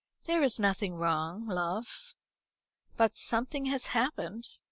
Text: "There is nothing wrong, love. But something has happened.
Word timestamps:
"There 0.23 0.41
is 0.41 0.57
nothing 0.59 0.95
wrong, 0.95 1.45
love. 1.45 2.15
But 2.97 3.19
something 3.19 3.67
has 3.67 3.85
happened. 3.93 4.47